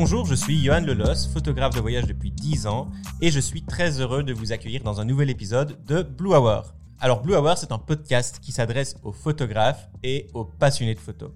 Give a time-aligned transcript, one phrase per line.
[0.00, 2.88] Bonjour, je suis Johan Lelos, photographe de voyage depuis 10 ans,
[3.20, 6.72] et je suis très heureux de vous accueillir dans un nouvel épisode de Blue Hour.
[7.00, 11.32] Alors Blue Hour, c'est un podcast qui s'adresse aux photographes et aux passionnés de photos.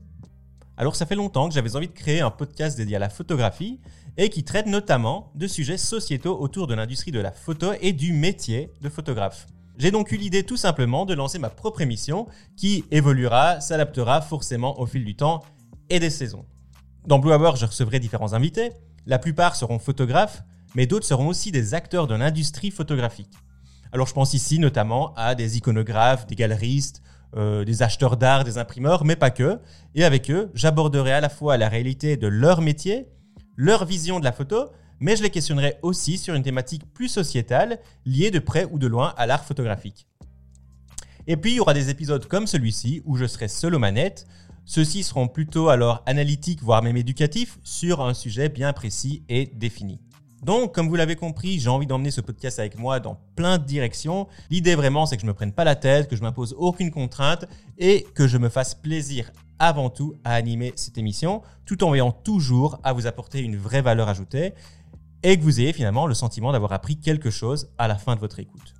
[0.76, 3.80] Alors ça fait longtemps que j'avais envie de créer un podcast dédié à la photographie
[4.16, 8.12] et qui traite notamment de sujets sociétaux autour de l'industrie de la photo et du
[8.12, 9.48] métier de photographe.
[9.76, 14.78] J'ai donc eu l'idée tout simplement de lancer ma propre émission qui évoluera, s'adaptera forcément
[14.78, 15.42] au fil du temps
[15.90, 16.46] et des saisons.
[17.06, 18.70] Dans Blue Hour, je recevrai différents invités.
[19.06, 20.44] La plupart seront photographes,
[20.76, 23.32] mais d'autres seront aussi des acteurs de l'industrie photographique.
[23.90, 27.02] Alors je pense ici notamment à des iconographes, des galeristes,
[27.36, 29.58] euh, des acheteurs d'art, des imprimeurs, mais pas que.
[29.96, 33.08] Et avec eux, j'aborderai à la fois la réalité de leur métier,
[33.56, 37.80] leur vision de la photo, mais je les questionnerai aussi sur une thématique plus sociétale,
[38.06, 40.06] liée de près ou de loin à l'art photographique.
[41.26, 44.26] Et puis il y aura des épisodes comme celui-ci où je serai seul aux manettes.
[44.64, 50.00] Ceux-ci seront plutôt alors analytiques, voire même éducatifs, sur un sujet bien précis et défini.
[50.42, 53.64] Donc, comme vous l'avez compris, j'ai envie d'emmener ce podcast avec moi dans plein de
[53.64, 54.26] directions.
[54.50, 57.44] L'idée vraiment, c'est que je me prenne pas la tête, que je m'impose aucune contrainte
[57.78, 62.10] et que je me fasse plaisir avant tout à animer cette émission, tout en veillant
[62.10, 64.54] toujours à vous apporter une vraie valeur ajoutée
[65.22, 68.20] et que vous ayez finalement le sentiment d'avoir appris quelque chose à la fin de
[68.20, 68.74] votre écoute.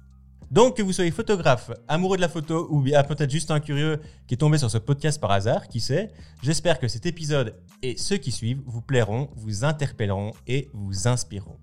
[0.52, 3.98] Donc, que vous soyez photographe, amoureux de la photo ou bien peut-être juste un curieux
[4.26, 7.96] qui est tombé sur ce podcast par hasard, qui sait, j'espère que cet épisode et
[7.96, 11.56] ceux qui suivent vous plairont, vous interpelleront et vous inspireront.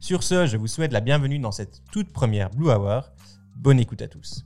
[0.00, 3.12] Sur ce, je vous souhaite la bienvenue dans cette toute première Blue Hour.
[3.54, 4.44] Bonne écoute à tous.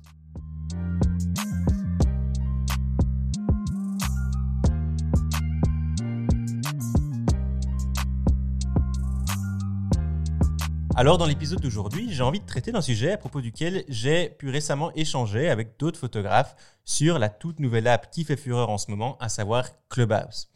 [11.01, 14.51] Alors dans l'épisode d'aujourd'hui, j'ai envie de traiter d'un sujet à propos duquel j'ai pu
[14.51, 18.91] récemment échanger avec d'autres photographes sur la toute nouvelle app qui fait fureur en ce
[18.91, 20.51] moment, à savoir Clubhouse.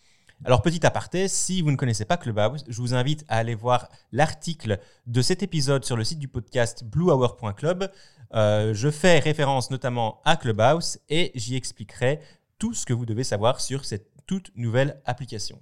[0.44, 3.88] Alors petit aparté, si vous ne connaissez pas Clubhouse, je vous invite à aller voir
[4.12, 7.90] l'article de cet épisode sur le site du podcast bluehour.club.
[8.34, 12.20] Euh, je fais référence notamment à Clubhouse et j'y expliquerai
[12.58, 15.58] tout ce que vous devez savoir sur cette toute nouvelle application.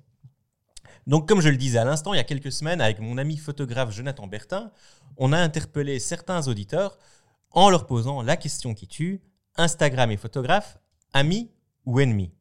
[1.06, 3.36] Donc, comme je le disais à l'instant, il y a quelques semaines, avec mon ami
[3.36, 4.70] photographe Jonathan Bertin,
[5.16, 6.98] on a interpellé certains auditeurs
[7.50, 9.20] en leur posant la question qui tue
[9.56, 10.78] Instagram et photographe,
[11.12, 11.50] amis
[11.84, 12.32] ou ennemis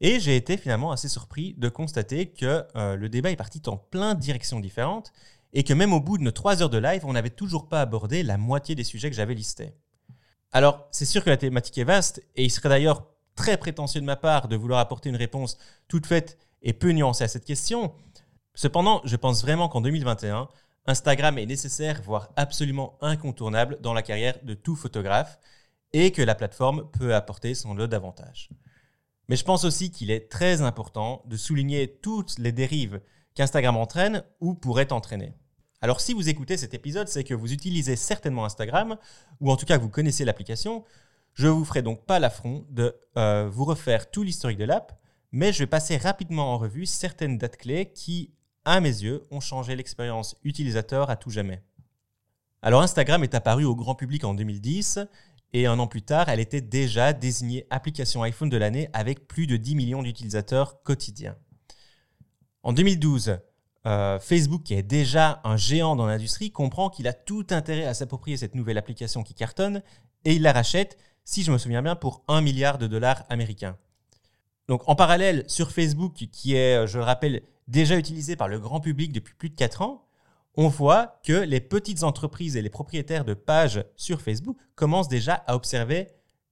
[0.00, 3.76] Et j'ai été finalement assez surpris de constater que euh, le débat est parti dans
[3.76, 5.12] plein de directions différentes
[5.52, 7.80] et que même au bout de nos trois heures de live, on n'avait toujours pas
[7.80, 9.72] abordé la moitié des sujets que j'avais listés.
[10.50, 13.06] Alors, c'est sûr que la thématique est vaste et il serait d'ailleurs
[13.36, 15.56] très prétentieux de ma part de vouloir apporter une réponse
[15.88, 17.92] toute faite et peu nuancé à cette question.
[18.54, 20.48] Cependant, je pense vraiment qu'en 2021,
[20.86, 25.38] Instagram est nécessaire, voire absolument incontournable dans la carrière de tout photographe
[25.92, 28.50] et que la plateforme peut apporter son lot d'avantages.
[29.28, 33.00] Mais je pense aussi qu'il est très important de souligner toutes les dérives
[33.34, 35.32] qu'Instagram entraîne ou pourrait entraîner.
[35.80, 38.96] Alors si vous écoutez cet épisode, c'est que vous utilisez certainement Instagram,
[39.40, 40.84] ou en tout cas que vous connaissez l'application.
[41.34, 44.98] Je vous ferai donc pas l'affront de euh, vous refaire tout l'historique de l'app,
[45.32, 48.32] mais je vais passer rapidement en revue certaines dates clés qui,
[48.64, 51.62] à mes yeux, ont changé l'expérience utilisateur à tout jamais.
[52.60, 55.00] Alors Instagram est apparu au grand public en 2010
[55.54, 59.46] et un an plus tard, elle était déjà désignée application iPhone de l'année avec plus
[59.46, 61.36] de 10 millions d'utilisateurs quotidiens.
[62.62, 63.38] En 2012,
[63.84, 67.94] euh, Facebook, qui est déjà un géant dans l'industrie, comprend qu'il a tout intérêt à
[67.94, 69.82] s'approprier cette nouvelle application qui cartonne
[70.24, 73.76] et il la rachète, si je me souviens bien, pour 1 milliard de dollars américains.
[74.68, 78.80] Donc en parallèle, sur Facebook, qui est, je le rappelle, déjà utilisé par le grand
[78.80, 80.06] public depuis plus de 4 ans,
[80.54, 85.34] on voit que les petites entreprises et les propriétaires de pages sur Facebook commencent déjà
[85.34, 86.08] à observer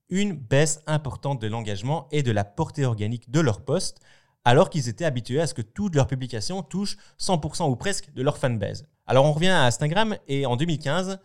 [0.09, 4.01] une baisse importante de l'engagement et de la portée organique de leurs posts,
[4.43, 8.23] alors qu'ils étaient habitués à ce que toutes leurs publications touchent 100% ou presque de
[8.23, 8.87] leur fanbase.
[9.05, 11.19] Alors on revient à Instagram et en 2015,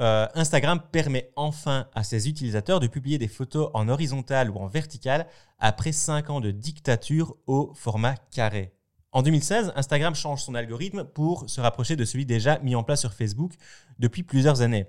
[0.00, 4.66] euh, Instagram permet enfin à ses utilisateurs de publier des photos en horizontal ou en
[4.66, 5.26] vertical
[5.58, 8.72] après 5 ans de dictature au format carré.
[9.12, 13.00] En 2016, Instagram change son algorithme pour se rapprocher de celui déjà mis en place
[13.00, 13.54] sur Facebook
[13.98, 14.86] depuis plusieurs années.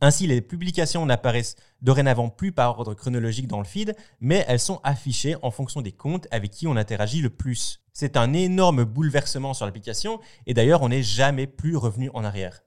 [0.00, 4.80] Ainsi, les publications n'apparaissent dorénavant plus par ordre chronologique dans le feed, mais elles sont
[4.82, 7.82] affichées en fonction des comptes avec qui on interagit le plus.
[7.92, 12.64] C'est un énorme bouleversement sur l'application et d'ailleurs on n'est jamais plus revenu en arrière.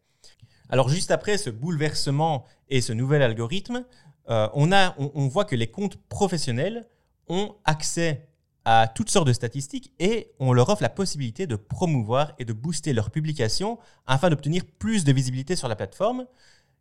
[0.69, 3.85] Alors juste après ce bouleversement et ce nouvel algorithme,
[4.29, 6.87] euh, on, voit que les comptes professionnels
[7.27, 8.27] ont accès
[8.65, 12.53] à toutes sortes de statistiques et on leur offre la possibilité de promouvoir et de
[12.53, 13.77] booster leurs publications
[14.07, 16.25] afin d'obtenir plus de visibilité sur la plateforme.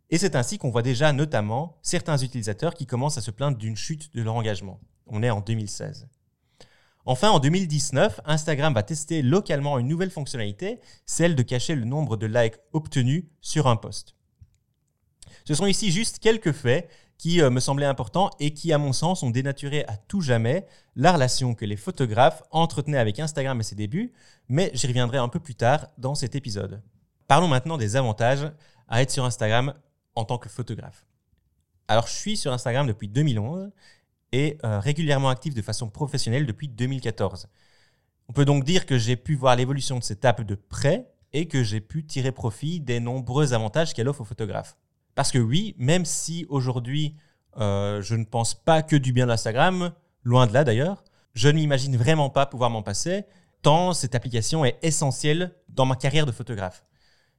[0.08, 3.76] Et c'est ainsi qu'on voit déjà notamment certains utilisateurs qui commencent à se plaindre d'une
[3.76, 4.81] chute de leur engagement.
[5.06, 6.08] On est en 2016.
[7.06, 12.16] Enfin, en 2019, Instagram va tester localement une nouvelle fonctionnalité, celle de cacher le nombre
[12.16, 14.14] de likes obtenus sur un post.
[15.44, 18.92] Ce sont ici juste quelques faits qui euh, me semblaient importants et qui, à mon
[18.92, 20.66] sens, ont dénaturé à tout jamais
[20.96, 24.12] la relation que les photographes entretenaient avec Instagram à ses débuts,
[24.48, 26.82] mais j'y reviendrai un peu plus tard dans cet épisode.
[27.28, 28.50] Parlons maintenant des avantages
[28.88, 29.74] à être sur Instagram
[30.14, 31.06] en tant que photographe.
[31.86, 33.70] Alors, je suis sur Instagram depuis 2011
[34.64, 37.48] euh, régulièrement actif de façon professionnelle depuis 2014.
[38.28, 41.46] On peut donc dire que j'ai pu voir l'évolution de cette app de près et
[41.46, 44.76] que j'ai pu tirer profit des nombreux avantages qu'elle offre aux photographes.
[45.14, 47.16] Parce que oui, même si aujourd'hui
[47.58, 49.92] euh, je ne pense pas que du bien d'Instagram,
[50.22, 51.04] loin de là d'ailleurs,
[51.34, 53.25] je n'imagine vraiment pas pouvoir m'en passer,
[53.62, 56.84] tant cette application est essentielle dans ma carrière de photographe.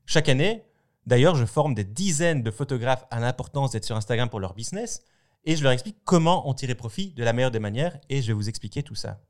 [0.05, 0.63] Chaque année,
[1.05, 5.01] d'ailleurs, je forme des dizaines de photographes à l'importance d'être sur Instagram pour leur business,
[5.45, 8.27] et je leur explique comment en tirer profit de la meilleure des manières, et je
[8.27, 9.21] vais vous expliquer tout ça.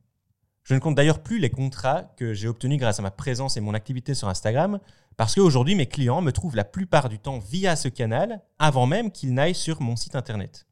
[0.63, 3.62] Je ne compte d'ailleurs plus les contrats que j'ai obtenus grâce à ma présence et
[3.62, 4.79] mon activité sur Instagram,
[5.17, 9.12] parce qu'aujourd'hui, mes clients me trouvent la plupart du temps via ce canal, avant même
[9.12, 10.65] qu'ils n'aillent sur mon site internet.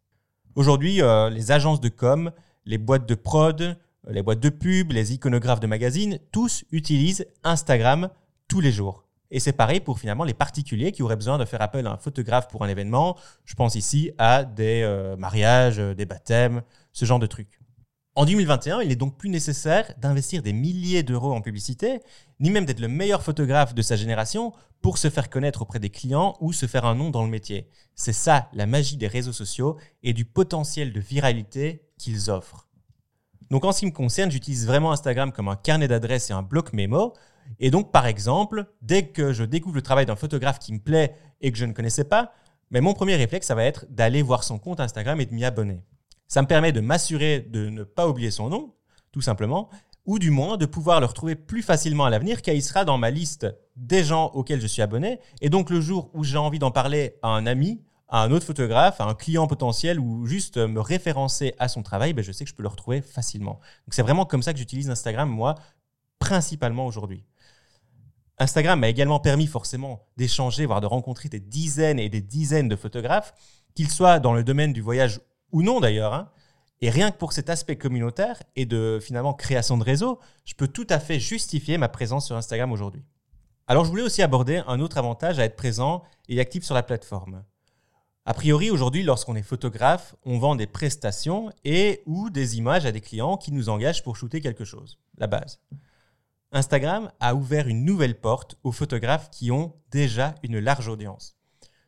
[0.55, 2.31] Aujourd'hui, euh, les agences de com,
[2.65, 8.09] les boîtes de prod, les boîtes de pub, les iconographes de magazines, tous utilisent Instagram
[8.47, 9.02] tous les jours.
[9.33, 11.97] Et c'est pareil pour finalement les particuliers qui auraient besoin de faire appel à un
[11.97, 13.17] photographe pour un événement.
[13.45, 17.59] Je pense ici à des euh, mariages, des baptêmes, ce genre de trucs.
[18.15, 21.99] En 2021, il n'est donc plus nécessaire d'investir des milliers d'euros en publicité,
[22.39, 24.53] ni même d'être le meilleur photographe de sa génération
[24.83, 27.67] pour se faire connaître auprès des clients ou se faire un nom dans le métier.
[27.95, 32.67] C'est ça la magie des réseaux sociaux et du potentiel de viralité qu'ils offrent.
[33.49, 36.43] Donc en ce qui me concerne, j'utilise vraiment Instagram comme un carnet d'adresses et un
[36.43, 37.13] bloc mémo.
[37.59, 41.15] Et donc par exemple, dès que je découvre le travail d'un photographe qui me plaît
[41.41, 42.33] et que je ne connaissais pas,
[42.71, 45.45] mais mon premier réflexe, ça va être d'aller voir son compte Instagram et de m'y
[45.45, 45.83] abonner.
[46.27, 48.73] Ça me permet de m'assurer de ne pas oublier son nom,
[49.11, 49.69] tout simplement,
[50.05, 52.97] ou du moins de pouvoir le retrouver plus facilement à l'avenir, car il sera dans
[52.97, 55.19] ma liste des gens auxquels je suis abonné.
[55.41, 58.45] Et donc le jour où j'ai envie d'en parler à un ami, à un autre
[58.45, 62.43] photographe, à un client potentiel, ou juste me référencer à son travail, ben je sais
[62.43, 63.59] que je peux le retrouver facilement.
[63.85, 65.55] Donc c'est vraiment comme ça que j'utilise Instagram, moi,
[66.19, 67.23] principalement aujourd'hui.
[68.39, 72.75] Instagram m'a également permis forcément d'échanger, voire de rencontrer des dizaines et des dizaines de
[72.75, 73.33] photographes,
[73.75, 75.21] qu'ils soient dans le domaine du voyage
[75.51, 76.13] ou non d'ailleurs.
[76.13, 76.29] Hein.
[76.81, 80.67] Et rien que pour cet aspect communautaire et de finalement création de réseau, je peux
[80.67, 83.03] tout à fait justifier ma présence sur Instagram aujourd'hui.
[83.67, 86.83] Alors je voulais aussi aborder un autre avantage à être présent et actif sur la
[86.83, 87.43] plateforme.
[88.25, 92.91] A priori, aujourd'hui, lorsqu'on est photographe, on vend des prestations et ou des images à
[92.91, 95.59] des clients qui nous engagent pour shooter quelque chose, la base.
[96.53, 101.35] Instagram a ouvert une nouvelle porte aux photographes qui ont déjà une large audience.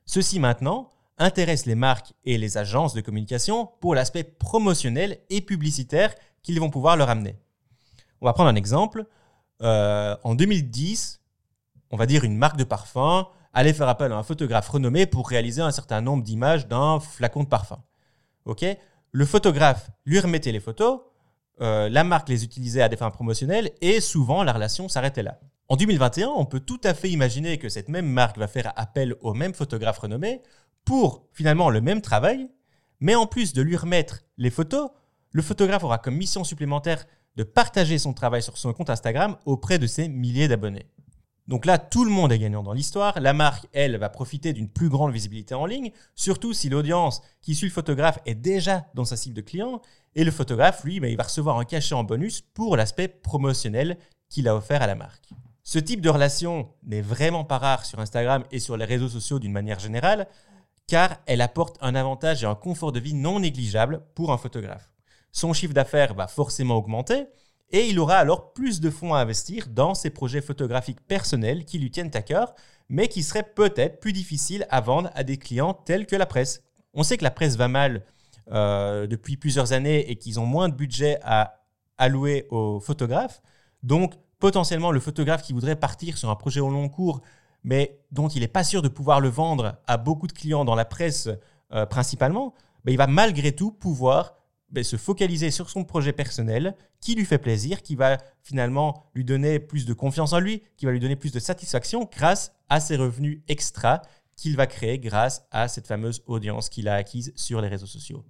[0.06, 6.14] Ceci maintenant intéresse les marques et les agences de communication pour l'aspect promotionnel et publicitaire
[6.42, 7.38] qu'ils vont pouvoir leur amener.
[8.22, 9.06] On va prendre un exemple.
[9.62, 11.22] Euh, en 2010,
[11.92, 15.30] on va dire une marque de parfum allait faire appel à un photographe renommé pour
[15.30, 17.82] réaliser un certain nombre d'images d'un flacon de parfum.
[19.12, 21.00] Le photographe lui remettait les photos,
[21.62, 25.40] euh, la marque les utilisait à des fins promotionnelles et souvent la relation s'arrêtait là.
[25.68, 29.16] En 2021, on peut tout à fait imaginer que cette même marque va faire appel
[29.22, 30.42] au même photographe renommé
[30.84, 32.48] pour finalement le même travail,
[33.00, 34.92] mais en plus de lui remettre les photos,
[35.32, 37.06] le photographe aura comme mission supplémentaire
[37.36, 40.86] de partager son travail sur son compte Instagram auprès de ses milliers d'abonnés.
[41.48, 43.20] Donc là, tout le monde est gagnant dans l'histoire.
[43.20, 47.54] La marque, elle, va profiter d'une plus grande visibilité en ligne, surtout si l'audience qui
[47.54, 49.82] suit le photographe est déjà dans sa cible de clients.
[50.16, 53.98] Et le photographe, lui, ben, il va recevoir un cachet en bonus pour l'aspect promotionnel
[54.30, 55.30] qu'il a offert à la marque.
[55.64, 59.40] Ce type de relation n'est vraiment pas rare sur Instagram et sur les réseaux sociaux
[59.40, 60.28] d'une manière générale
[60.88, 64.92] car elle apporte un avantage et un confort de vie non négligeable pour un photographe.
[65.32, 67.26] Son chiffre d'affaires va forcément augmenter
[67.72, 71.80] et il aura alors plus de fonds à investir dans ses projets photographiques personnels qui
[71.80, 72.54] lui tiennent à cœur,
[72.90, 76.64] mais qui seraient peut-être plus difficiles à vendre à des clients tels que la presse.
[76.94, 78.04] On sait que la presse va mal
[78.52, 81.64] euh, depuis plusieurs années et qu'ils ont moins de budget à
[81.98, 83.42] allouer aux photographes.
[83.82, 87.22] Donc, potentiellement, le photographe qui voudrait partir sur un projet au long cours
[87.66, 90.76] mais dont il n'est pas sûr de pouvoir le vendre à beaucoup de clients dans
[90.76, 91.30] la presse
[91.74, 92.54] euh, principalement,
[92.86, 94.36] ben, il va malgré tout pouvoir
[94.70, 99.24] ben, se focaliser sur son projet personnel qui lui fait plaisir, qui va finalement lui
[99.24, 102.80] donner plus de confiance en lui, qui va lui donner plus de satisfaction grâce à
[102.80, 104.02] ses revenus extra
[104.36, 108.26] qu'il va créer grâce à cette fameuse audience qu'il a acquise sur les réseaux sociaux.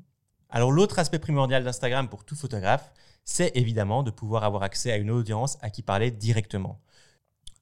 [0.50, 2.92] Alors l'autre aspect primordial d'Instagram pour tout photographe,
[3.24, 6.80] c'est évidemment de pouvoir avoir accès à une audience à qui parler directement.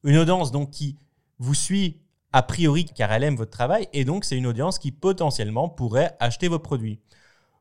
[0.04, 0.98] Une audience donc qui
[1.40, 2.02] vous suit
[2.34, 6.16] a priori car elle aime votre travail et donc c'est une audience qui potentiellement pourrait
[6.20, 7.00] acheter vos produits.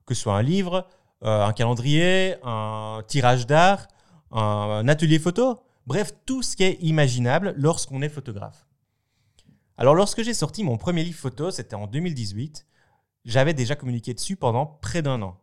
[0.05, 0.89] Que ce soit un livre,
[1.23, 3.89] un calendrier, un tirage d'art,
[4.33, 8.67] un atelier photo, bref, tout ce qui est imaginable lorsqu'on est photographe.
[9.77, 12.67] Alors lorsque j'ai sorti mon premier livre photo, c'était en 2018,
[13.25, 15.39] j'avais déjà communiqué dessus pendant près d'un an.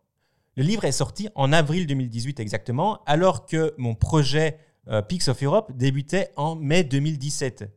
[0.56, 5.42] Le livre est sorti en avril 2018 exactement, alors que mon projet euh, Peaks of
[5.42, 7.70] Europe débutait en mai 2017.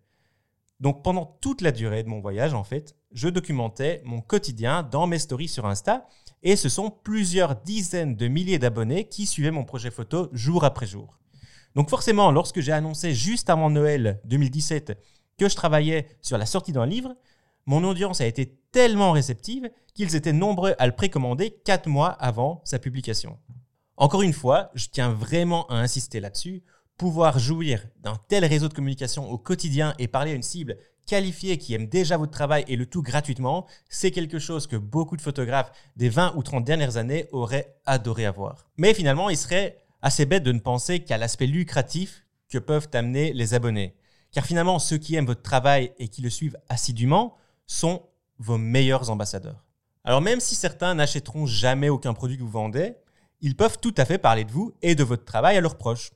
[0.83, 5.07] Donc pendant toute la durée de mon voyage, en fait, je documentais mon quotidien dans
[5.07, 6.09] mes stories sur Insta,
[6.43, 10.87] et ce sont plusieurs dizaines de milliers d'abonnés qui suivaient mon projet photo jour après
[10.87, 11.21] jour.
[11.77, 14.99] Donc forcément, lorsque j'ai annoncé juste avant Noël 2017
[15.39, 17.15] que je travaillais sur la sortie d'un livre,
[17.65, 22.61] mon audience a été tellement réceptive qu'ils étaient nombreux à le précommander 4 mois avant
[22.65, 23.39] sa publication.
[23.97, 26.65] Encore une fois, je tiens vraiment à insister là-dessus.
[26.97, 31.59] Pouvoir jouir d'un tel réseau de communication au quotidien et parler à une cible qualifiée
[31.59, 35.23] qui aime déjà votre travail et le tout gratuitement, c'est quelque chose que beaucoup de
[35.23, 38.69] photographes des 20 ou 30 dernières années auraient adoré avoir.
[38.77, 43.33] Mais finalement, il serait assez bête de ne penser qu'à l'aspect lucratif que peuvent amener
[43.33, 43.97] les abonnés.
[44.31, 48.03] Car finalement, ceux qui aiment votre travail et qui le suivent assidûment sont
[48.39, 49.65] vos meilleurs ambassadeurs.
[50.05, 52.95] Alors même si certains n'achèteront jamais aucun produit que vous vendez,
[53.41, 56.11] ils peuvent tout à fait parler de vous et de votre travail à leurs proches.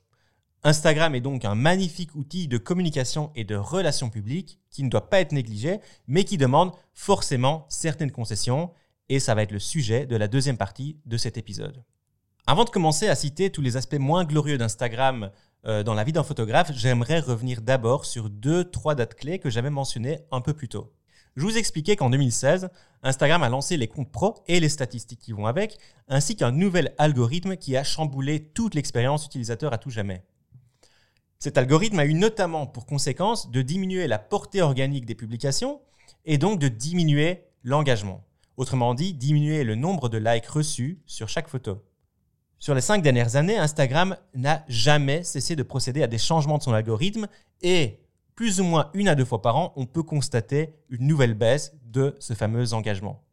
[0.63, 5.09] Instagram est donc un magnifique outil de communication et de relations publiques qui ne doit
[5.09, 8.71] pas être négligé, mais qui demande forcément certaines concessions,
[9.09, 11.83] et ça va être le sujet de la deuxième partie de cet épisode.
[12.47, 15.31] Avant de commencer à citer tous les aspects moins glorieux d'Instagram
[15.65, 19.49] euh, dans la vie d'un photographe, j'aimerais revenir d'abord sur deux, trois dates clés que
[19.49, 20.93] j'avais mentionnées un peu plus tôt.
[21.35, 22.69] Je vous expliquais qu'en 2016,
[23.03, 26.95] Instagram a lancé les comptes pro et les statistiques qui vont avec, ainsi qu'un nouvel
[26.97, 30.23] algorithme qui a chamboulé toute l'expérience utilisateur à tout jamais.
[31.39, 35.79] Cet algorithme a eu notamment pour conséquence de diminuer la portée organique des publications
[36.25, 38.23] et donc de diminuer l'engagement.
[38.57, 41.83] Autrement dit, diminuer le nombre de likes reçus sur chaque photo.
[42.57, 46.63] Sur les cinq dernières années, Instagram n'a jamais cessé de procéder à des changements de
[46.63, 47.27] son algorithme
[47.61, 47.99] et
[48.35, 51.75] plus ou moins une à deux fois par an, on peut constater une nouvelle baisse
[51.85, 53.23] de ce fameux engagement.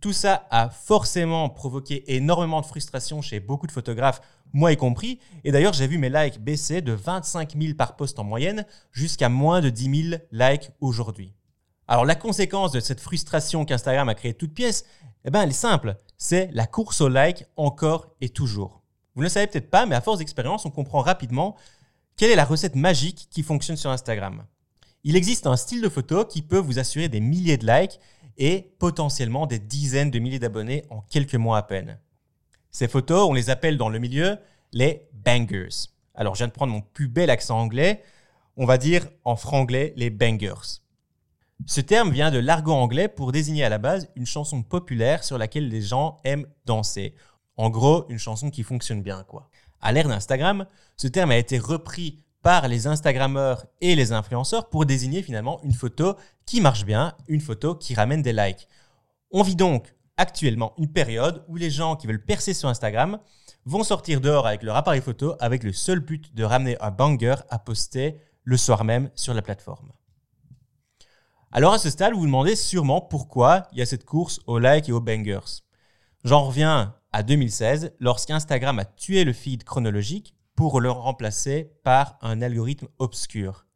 [0.00, 4.20] Tout ça a forcément provoqué énormément de frustration chez beaucoup de photographes,
[4.52, 5.18] moi y compris.
[5.44, 9.28] Et d'ailleurs, j'ai vu mes likes baisser de 25 000 par post en moyenne jusqu'à
[9.28, 11.34] moins de 10 000 likes aujourd'hui.
[11.86, 14.84] Alors la conséquence de cette frustration qu'Instagram a créée toute pièce,
[15.24, 15.96] eh ben, elle est simple.
[16.18, 18.82] C'est la course au like encore et toujours.
[19.14, 21.56] Vous ne le savez peut-être pas, mais à force d'expérience, on comprend rapidement
[22.16, 24.44] quelle est la recette magique qui fonctionne sur Instagram
[25.02, 28.00] Il existe un style de photo qui peut vous assurer des milliers de likes
[28.36, 31.98] et potentiellement des dizaines de milliers d'abonnés en quelques mois à peine.
[32.78, 34.38] Ces photos, on les appelle dans le milieu
[34.70, 35.88] les bangers.
[36.14, 38.04] Alors, je viens de prendre mon plus bel accent anglais.
[38.56, 40.78] On va dire en franglais les bangers.
[41.66, 45.38] Ce terme vient de l'argot anglais pour désigner à la base une chanson populaire sur
[45.38, 47.16] laquelle les gens aiment danser.
[47.56, 49.50] En gros, une chanson qui fonctionne bien, quoi.
[49.80, 50.64] À l'ère d'Instagram,
[50.96, 55.74] ce terme a été repris par les Instagrammeurs et les influenceurs pour désigner finalement une
[55.74, 56.14] photo
[56.46, 58.68] qui marche bien, une photo qui ramène des likes.
[59.32, 63.18] On vit donc actuellement une période où les gens qui veulent percer sur Instagram
[63.64, 67.36] vont sortir dehors avec leur appareil photo avec le seul but de ramener un banger
[67.48, 69.92] à poster le soir même sur la plateforme.
[71.50, 74.58] Alors à ce stade, vous vous demandez sûrement pourquoi il y a cette course aux
[74.58, 75.62] likes et aux bangers.
[76.24, 82.42] J'en reviens à 2016 lorsqu'Instagram a tué le feed chronologique pour le remplacer par un
[82.42, 83.66] algorithme obscur.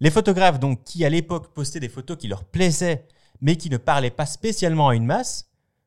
[0.00, 3.06] Les photographes donc qui à l'époque postaient des photos qui leur plaisaient
[3.40, 5.45] mais qui ne parlaient pas spécialement à une masse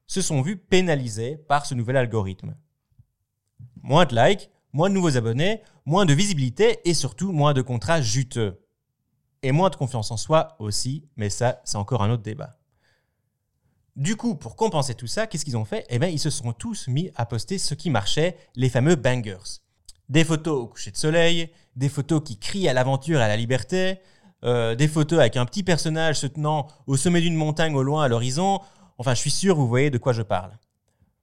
[0.09, 2.55] se sont vus pénalisés par ce nouvel algorithme.
[3.83, 8.01] Moins de likes, moins de nouveaux abonnés, moins de visibilité et surtout moins de contrats
[8.01, 8.59] juteux.
[9.43, 12.57] Et moins de confiance en soi aussi, mais ça c'est encore un autre débat.
[13.95, 15.85] Du coup, pour compenser tout ça, qu'est-ce qu'ils ont fait?
[15.89, 19.59] Eh bien, ils se sont tous mis à poster ce qui marchait, les fameux bangers.
[20.09, 23.37] Des photos au coucher de soleil, des photos qui crient à l'aventure et à la
[23.37, 23.99] liberté,
[24.43, 28.03] euh, des photos avec un petit personnage se tenant au sommet d'une montagne au loin
[28.03, 28.61] à l'horizon.
[28.99, 30.51] Enfin, je suis sûr, vous voyez de quoi je parle.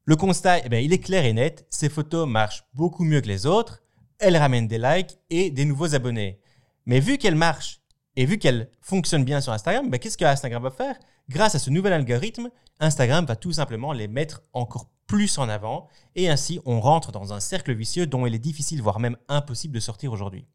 [0.06, 3.28] Le constat, eh bien, il est clair et net, ces photos marchent beaucoup mieux que
[3.28, 3.82] les autres,
[4.18, 6.40] elles ramènent des likes et des nouveaux abonnés.
[6.86, 7.82] Mais vu qu'elles marchent
[8.16, 10.96] et vu qu'elles fonctionnent bien sur Instagram, ben, qu'est-ce que Instagram va faire?
[11.28, 12.48] Grâce à ce nouvel algorithme,
[12.80, 17.34] Instagram va tout simplement les mettre encore plus en avant et ainsi on rentre dans
[17.34, 20.46] un cercle vicieux dont il est difficile, voire même impossible de sortir aujourd'hui.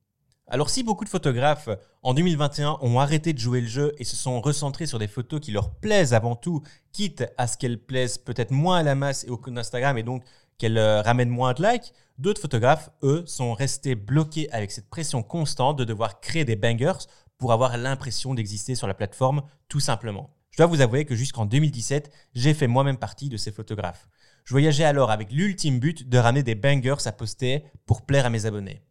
[0.48, 1.70] Alors si beaucoup de photographes
[2.04, 5.40] en 2021 ont arrêté de jouer le jeu et se sont recentrés sur des photos
[5.40, 9.24] qui leur plaisent avant tout, quitte à ce qu'elles plaisent peut-être moins à la masse
[9.24, 10.24] et au compte d'Instagram et donc
[10.58, 15.24] qu'elles euh, ramènent moins de likes, d'autres photographes, eux, sont restés bloqués avec cette pression
[15.24, 17.08] constante de devoir créer des bangers
[17.38, 20.36] pour avoir l'impression d'exister sur la plateforme tout simplement.
[20.52, 24.10] Je dois vous avouer que jusqu'en 2017, j'ai fait moi-même partie de ces photographes.
[24.44, 28.30] Je voyageais alors avec l'ultime but de ramener des bangers à poster pour plaire à
[28.30, 28.82] mes abonnés.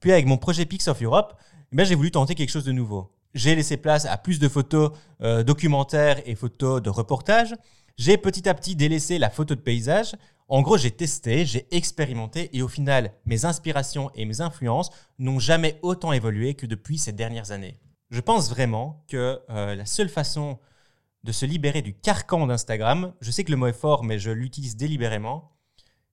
[0.00, 1.34] Puis avec mon projet Pix of Europe,
[1.76, 3.12] eh j'ai voulu tenter quelque chose de nouveau.
[3.34, 7.54] J'ai laissé place à plus de photos euh, documentaires et photos de reportage.
[7.98, 10.16] J'ai petit à petit délaissé la photo de paysage.
[10.48, 15.38] En gros, j'ai testé, j'ai expérimenté et au final, mes inspirations et mes influences n'ont
[15.38, 17.80] jamais autant évolué que depuis ces dernières années.
[18.10, 20.58] Je pense vraiment que euh, la seule façon
[21.24, 24.30] de se libérer du carcan d'Instagram, je sais que le mot est fort, mais je
[24.30, 25.56] l'utilise délibérément,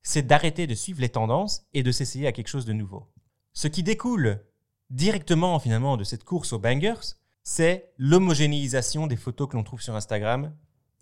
[0.02, 3.08] c'est d'arrêter de suivre les tendances et de s'essayer à quelque chose de nouveau.
[3.54, 4.44] Ce qui découle
[4.90, 9.96] directement finalement de cette course aux bangers, c'est l'homogénéisation des photos que l'on trouve sur
[9.96, 10.54] Instagram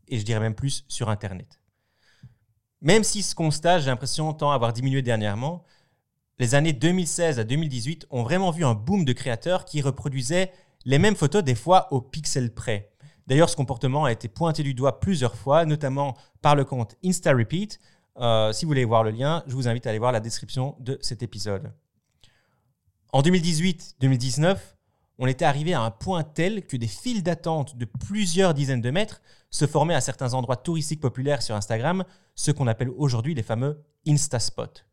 [0.08, 1.62] et je dirais même plus sur Internet.
[2.82, 5.64] Même si ce constat, j'ai l'impression, tend à avoir diminué dernièrement,
[6.40, 10.52] les années 2016 à 2018 ont vraiment vu un boom de créateurs qui reproduisaient
[10.86, 12.92] les mêmes photos des fois au pixel près.
[13.28, 17.80] D'ailleurs, ce comportement a été pointé du doigt plusieurs fois, notamment par le compte InstaRepeat.
[18.18, 20.76] Euh, si vous voulez voir le lien, je vous invite à aller voir la description
[20.80, 21.72] de cet épisode.
[23.14, 24.58] En 2018-2019,
[25.20, 28.90] on était arrivé à un point tel que des files d'attente de plusieurs dizaines de
[28.90, 33.44] mètres se formaient à certains endroits touristiques populaires sur Instagram, ce qu'on appelle aujourd'hui les
[33.44, 34.86] fameux Instaspots.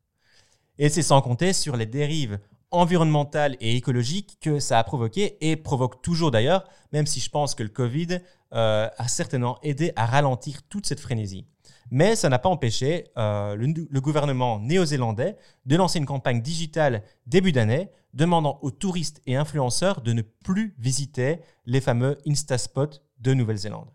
[0.78, 2.40] Et c'est sans compter sur les dérives
[2.72, 7.54] environnementales et écologiques que ça a provoqué et provoque toujours d'ailleurs, même si je pense
[7.54, 8.18] que le Covid
[8.52, 11.46] euh, a certainement aidé à ralentir toute cette frénésie.
[11.90, 17.52] Mais ça n'a pas empêché euh, le, gouvernement néo-zélandais de lancer une campagne digitale début
[17.52, 23.88] d'année demandant aux touristes et influenceurs de ne plus visiter les fameux Instaspots de Nouvelle-Zélande.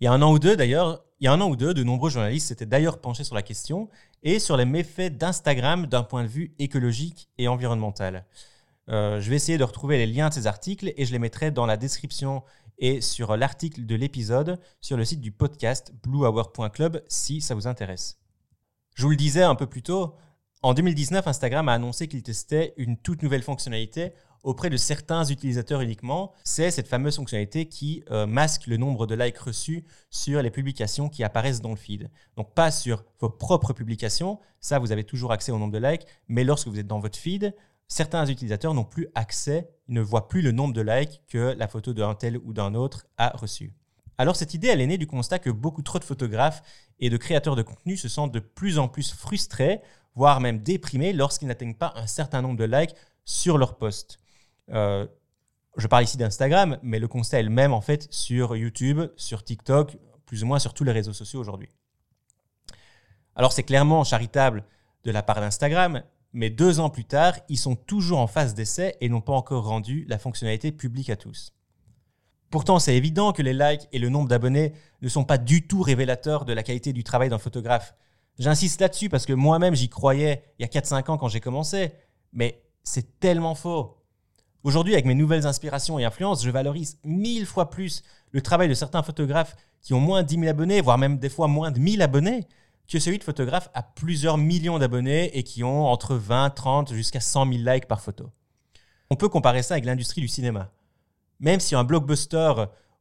[0.00, 3.34] Il y a un an ou deux d'ailleurs, de nombreux journalistes s'étaient d'ailleurs penchés sur
[3.34, 3.88] la question
[4.22, 8.24] et sur les méfaits d'Instagram d'un point de vue écologique et environnemental.
[8.90, 11.50] Euh, je vais essayer de retrouver les liens de ces articles et je les mettrai
[11.50, 12.42] dans la description
[12.78, 18.18] et sur l'article de l'épisode sur le site du podcast bluehour.club si ça vous intéresse.
[18.94, 20.14] Je vous le disais un peu plus tôt,
[20.62, 25.80] en 2019, Instagram a annoncé qu'il testait une toute nouvelle fonctionnalité auprès de certains utilisateurs
[25.82, 26.32] uniquement.
[26.42, 31.08] C'est cette fameuse fonctionnalité qui euh, masque le nombre de likes reçus sur les publications
[31.08, 32.10] qui apparaissent dans le feed.
[32.36, 36.06] Donc pas sur vos propres publications, ça vous avez toujours accès au nombre de likes,
[36.26, 37.54] mais lorsque vous êtes dans votre feed,
[37.88, 41.92] certains utilisateurs n'ont plus accès, ne voient plus le nombre de likes que la photo
[41.92, 43.72] d'un tel ou d'un autre a reçu.
[44.18, 46.62] Alors cette idée, elle est née du constat que beaucoup trop de photographes
[46.98, 49.80] et de créateurs de contenu se sentent de plus en plus frustrés,
[50.14, 54.18] voire même déprimés lorsqu'ils n'atteignent pas un certain nombre de likes sur leur post.
[54.70, 55.06] Euh,
[55.76, 59.44] je parle ici d'Instagram, mais le constat est le même en fait sur YouTube, sur
[59.44, 59.96] TikTok,
[60.26, 61.70] plus ou moins sur tous les réseaux sociaux aujourd'hui.
[63.36, 64.64] Alors c'est clairement charitable
[65.04, 68.96] de la part d'Instagram, mais deux ans plus tard, ils sont toujours en phase d'essai
[69.00, 71.52] et n'ont pas encore rendu la fonctionnalité publique à tous.
[72.50, 75.82] Pourtant, c'est évident que les likes et le nombre d'abonnés ne sont pas du tout
[75.82, 77.94] révélateurs de la qualité du travail d'un photographe.
[78.38, 81.92] J'insiste là-dessus parce que moi-même j'y croyais il y a 4-5 ans quand j'ai commencé,
[82.32, 83.96] mais c'est tellement faux.
[84.64, 88.74] Aujourd'hui, avec mes nouvelles inspirations et influences, je valorise mille fois plus le travail de
[88.74, 91.78] certains photographes qui ont moins de 10 000 abonnés, voire même des fois moins de
[91.78, 92.46] 1000 abonnés,
[92.88, 97.20] que celui de photographes à plusieurs millions d'abonnés et qui ont entre 20, 30 jusqu'à
[97.20, 98.30] 100 000 likes par photo.
[99.10, 100.70] On peut comparer ça avec l'industrie du cinéma.
[101.38, 102.52] Même si un blockbuster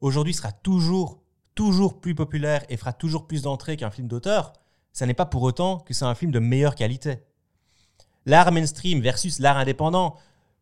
[0.01, 1.21] aujourd'hui sera toujours,
[1.55, 4.53] toujours plus populaire et fera toujours plus d'entrées qu'un film d'auteur,
[4.93, 7.19] ça n'est pas pour autant que c'est un film de meilleure qualité.
[8.25, 10.15] L'art mainstream versus l'art indépendant,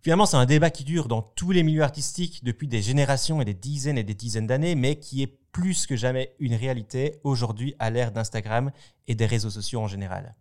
[0.06, 3.46] finalement c'est un débat qui dure dans tous les milieux artistiques depuis des générations et
[3.46, 7.74] des dizaines et des dizaines d'années, mais qui est plus que jamais une réalité aujourd'hui
[7.80, 8.72] à l'ère d'Instagram
[9.08, 10.36] et des réseaux sociaux en général.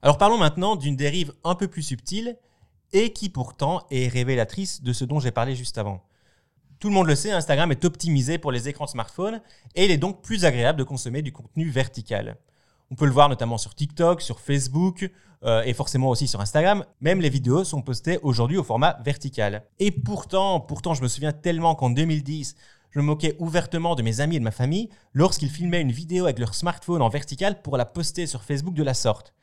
[0.00, 2.38] Alors parlons maintenant d'une dérive un peu plus subtile
[2.92, 6.04] et qui pourtant est révélatrice de ce dont j'ai parlé juste avant.
[6.78, 9.42] Tout le monde le sait, Instagram est optimisé pour les écrans de smartphone
[9.74, 12.36] et il est donc plus agréable de consommer du contenu vertical.
[12.90, 15.10] On peut le voir notamment sur TikTok, sur Facebook
[15.44, 16.84] euh, et forcément aussi sur Instagram.
[17.00, 19.64] Même les vidéos sont postées aujourd'hui au format vertical.
[19.78, 22.56] Et pourtant, pourtant, je me souviens tellement qu'en 2010,
[22.90, 26.24] je me moquais ouvertement de mes amis et de ma famille lorsqu'ils filmaient une vidéo
[26.24, 29.34] avec leur smartphone en vertical pour la poster sur Facebook de la sorte.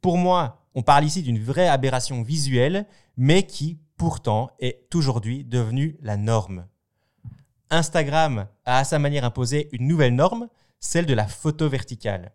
[0.00, 2.86] Pour moi, on parle ici d'une vraie aberration visuelle,
[3.18, 6.66] mais qui, pourtant, est aujourd'hui devenue la norme.
[7.70, 10.48] Instagram a à sa manière imposé une nouvelle norme,
[10.80, 12.32] celle de la photo verticale.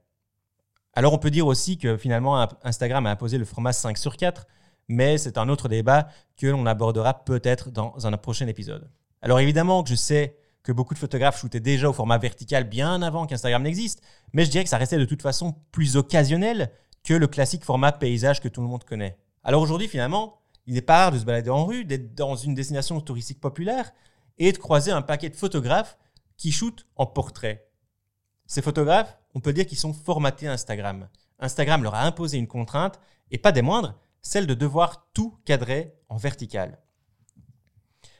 [0.97, 4.47] Alors on peut dire aussi que finalement Instagram a imposé le format 5 sur 4,
[4.87, 8.89] mais c'est un autre débat que l'on abordera peut-être dans un prochain épisode.
[9.21, 13.01] Alors évidemment que je sais que beaucoup de photographes shootaient déjà au format vertical bien
[13.01, 16.71] avant qu'Instagram n'existe, mais je dirais que ça restait de toute façon plus occasionnel
[17.03, 19.17] que le classique format paysage que tout le monde connaît.
[19.43, 22.55] Alors aujourd'hui finalement, il n'est pas rare de se balader en rue, d'être dans une
[22.55, 23.91] destination touristique populaire
[24.37, 25.97] et de croiser un paquet de photographes
[26.37, 27.67] qui shootent en portrait.
[28.47, 31.07] Ces photographes, on peut dire qu'ils sont formatés Instagram.
[31.39, 35.93] Instagram leur a imposé une contrainte, et pas des moindres, celle de devoir tout cadrer
[36.09, 36.79] en vertical.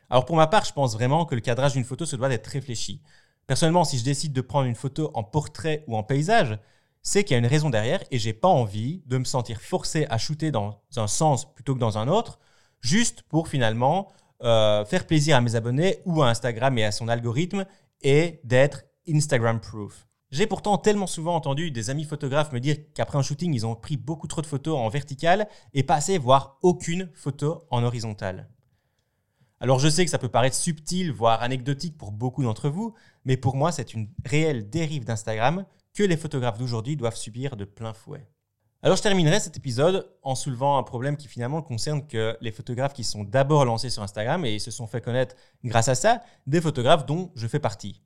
[0.10, 2.47] Alors pour ma part, je pense vraiment que le cadrage d'une photo se doit d'être
[2.47, 3.01] réfléchi.
[3.47, 6.60] Personnellement, si je décide de prendre une photo en portrait ou en paysage,
[7.01, 10.08] c'est qu'il y a une raison derrière et j'ai pas envie de me sentir forcé
[10.10, 12.39] à shooter dans un sens plutôt que dans un autre,
[12.82, 14.12] juste pour finalement
[14.43, 17.65] euh, faire plaisir à mes abonnés ou à Instagram et à son algorithme
[18.01, 20.08] et d'être Instagram proof.
[20.31, 23.75] J'ai pourtant tellement souvent entendu des amis photographes me dire qu'après un shooting, ils ont
[23.75, 28.49] pris beaucoup trop de photos en vertical et pas assez, voire aucune photo en horizontale.
[29.61, 33.38] Alors je sais que ça peut paraître subtil, voire anecdotique pour beaucoup d'entre vous, mais
[33.38, 37.93] pour moi c'est une réelle dérive d'Instagram que les photographes d'aujourd'hui doivent subir de plein
[37.93, 38.27] fouet.
[38.83, 42.93] Alors je terminerai cet épisode en soulevant un problème qui finalement concerne que les photographes
[42.93, 46.61] qui sont d'abord lancés sur Instagram et se sont fait connaître grâce à ça, des
[46.61, 48.01] photographes dont je fais partie.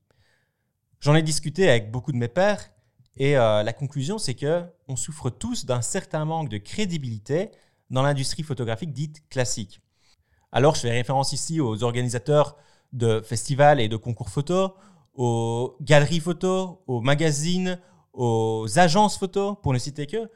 [1.02, 2.72] J'en ai discuté avec beaucoup de mes pairs
[3.16, 7.52] et euh, la conclusion, c'est que on souffre tous d'un certain manque de crédibilité
[7.90, 9.82] dans l'industrie photographique dite classique.
[10.52, 12.58] Alors, je fais référence ici aux organisateurs
[12.92, 14.74] de festivals et de concours photo,
[15.14, 17.80] aux galeries photo, aux magazines,
[18.14, 20.30] aux agences photo, pour ne citer que.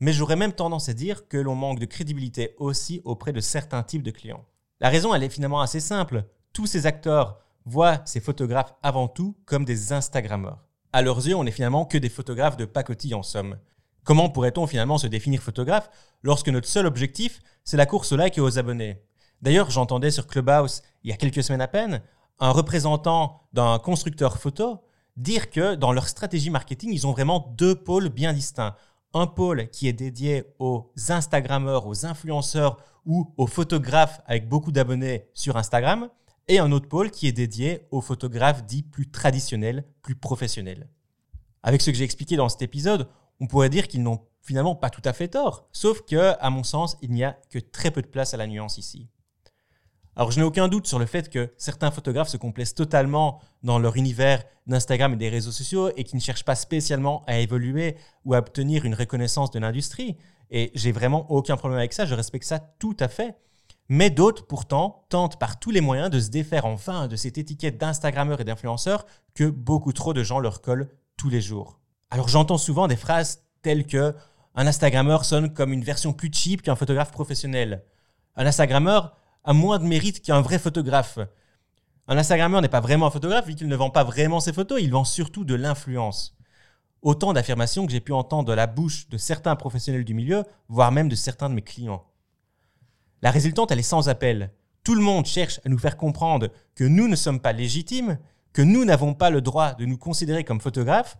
[0.00, 3.82] Mais j'aurais même tendance à dire que l'on manque de crédibilité aussi auprès de certains
[3.82, 4.44] types de clients.
[4.80, 6.24] La raison, elle est finalement assez simple.
[6.52, 10.64] Tous ces acteurs voient ces photographes avant tout comme des Instagrammeurs.
[10.92, 13.58] À leurs yeux, on n'est finalement que des photographes de pacotille en somme.
[14.04, 15.90] Comment pourrait-on finalement se définir photographe
[16.22, 19.02] lorsque notre seul objectif, c'est la course au like et aux abonnés?
[19.42, 22.02] D'ailleurs, j'entendais sur Clubhouse, il y a quelques semaines à peine,
[22.38, 24.84] un représentant d'un constructeur photo
[25.16, 28.74] dire que dans leur stratégie marketing, ils ont vraiment deux pôles bien distincts.
[29.12, 35.28] Un pôle qui est dédié aux Instagrammeurs, aux influenceurs ou aux photographes avec beaucoup d'abonnés
[35.34, 36.08] sur Instagram,
[36.48, 40.88] et un autre pôle qui est dédié aux photographes dits plus traditionnels, plus professionnels.
[41.62, 43.08] Avec ce que j'ai expliqué dans cet épisode,
[43.40, 46.62] on pourrait dire qu'ils n'ont finalement pas tout à fait tort, sauf que, à mon
[46.62, 49.08] sens, il n'y a que très peu de place à la nuance ici.
[50.16, 53.78] Alors je n'ai aucun doute sur le fait que certains photographes se complaisent totalement dans
[53.78, 57.96] leur univers d'Instagram et des réseaux sociaux et qui ne cherchent pas spécialement à évoluer
[58.24, 60.16] ou à obtenir une reconnaissance de l'industrie.
[60.50, 63.34] Et j'ai vraiment aucun problème avec ça, je respecte ça tout à fait.
[63.88, 67.78] Mais d'autres, pourtant, tentent par tous les moyens de se défaire enfin de cette étiquette
[67.78, 71.80] d'Instagrammeur et d'influenceur que beaucoup trop de gens leur collent tous les jours.
[72.10, 74.14] Alors j'entends souvent des phrases telles que
[74.54, 77.84] un Instagrammeur sonne comme une version plus cheap qu'un photographe professionnel.
[78.36, 81.18] Un Instagrammeur a moins de mérite qu'un vrai photographe.
[82.06, 84.80] Un Instagrammeur n'est pas vraiment un photographe vu qu'il ne vend pas vraiment ses photos,
[84.80, 86.36] il vend surtout de l'influence.
[87.02, 90.92] Autant d'affirmations que j'ai pu entendre de la bouche de certains professionnels du milieu, voire
[90.92, 92.04] même de certains de mes clients.
[93.24, 94.52] La résultante, elle est sans appel.
[94.84, 98.18] Tout le monde cherche à nous faire comprendre que nous ne sommes pas légitimes,
[98.52, 101.16] que nous n'avons pas le droit de nous considérer comme photographes,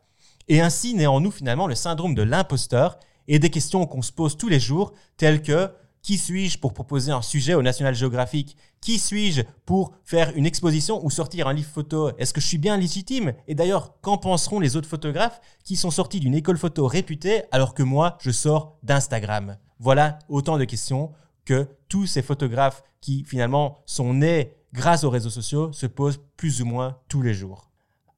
[0.49, 4.12] et ainsi naît en nous finalement le syndrome de l'imposteur et des questions qu'on se
[4.12, 5.71] pose tous les jours, telles que
[6.03, 8.59] qui suis-je pour proposer un sujet au National Geographic?
[8.83, 12.14] Qui suis-je pour faire une exposition ou sortir un livre photo?
[12.19, 13.33] Est-ce que je suis bien légitime?
[13.49, 17.73] Et d'ailleurs, qu'en penseront les autres photographes qui sont sortis d'une école photo réputée alors
[17.73, 19.57] que moi, je sors d'Instagram?
[19.79, 21.12] Voilà autant de questions
[21.45, 26.63] que tous ces photographes qui finalement sont nés grâce aux réseaux sociaux se posent plus
[26.63, 27.71] ou moins tous les jours.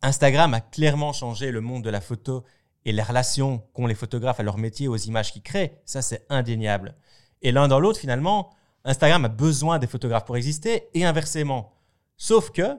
[0.03, 2.45] Instagram a clairement changé le monde de la photo
[2.85, 6.25] et les relations qu'ont les photographes à leur métier, aux images qu'ils créent, ça c'est
[6.29, 6.95] indéniable.
[7.43, 8.51] Et l'un dans l'autre, finalement,
[8.85, 11.75] Instagram a besoin des photographes pour exister et inversement.
[12.17, 12.79] Sauf que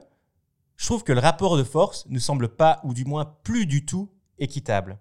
[0.76, 3.84] je trouve que le rapport de force ne semble pas, ou du moins plus du
[3.84, 4.98] tout, équitable.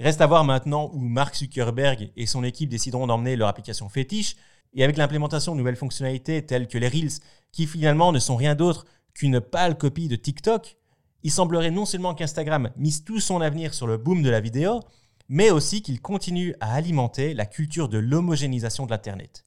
[0.00, 4.36] Reste à voir maintenant où Mark Zuckerberg et son équipe décideront d'emmener leur application fétiche,
[4.74, 7.20] et avec l'implémentation de nouvelles fonctionnalités telles que les Reels,
[7.52, 10.78] qui finalement ne sont rien d'autre qu'une pâle copie de TikTok,
[11.22, 14.80] il semblerait non seulement qu'Instagram mise tout son avenir sur le boom de la vidéo,
[15.28, 19.46] mais aussi qu'il continue à alimenter la culture de l'homogénéisation de l'Internet.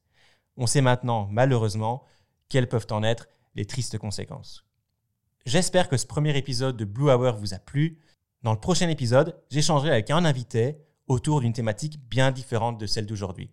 [0.57, 2.03] On sait maintenant, malheureusement,
[2.47, 4.65] quelles peuvent en être les tristes conséquences.
[5.45, 7.99] J'espère que ce premier épisode de Blue Hour vous a plu.
[8.43, 13.05] Dans le prochain épisode, j'échangerai avec un invité autour d'une thématique bien différente de celle
[13.05, 13.49] d'aujourd'hui.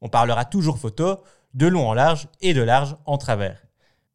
[0.00, 1.22] On parlera toujours photo,
[1.54, 3.64] de long en large et de large en travers.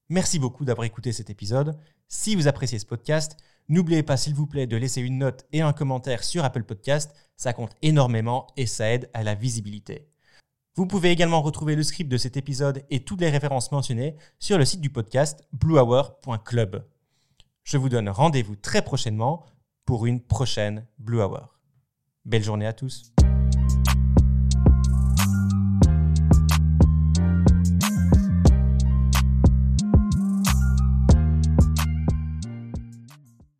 [0.09, 1.77] Merci beaucoup d'avoir écouté cet épisode.
[2.07, 3.37] Si vous appréciez ce podcast,
[3.69, 7.15] N'oubliez pas, s'il vous plaît, de laisser une note et un commentaire sur Apple Podcast.
[7.37, 10.09] Ça compte énormément et ça aide à la visibilité.
[10.75, 14.57] Vous pouvez également retrouver le script de cet épisode et toutes les références mentionnées sur
[14.57, 16.85] le site du podcast bluehour.club.
[17.63, 19.45] Je vous donne rendez-vous très prochainement
[19.85, 21.59] pour une prochaine Blue Hour.
[22.25, 23.12] Belle journée à tous.